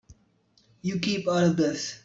[0.81, 1.99] You keep out of this.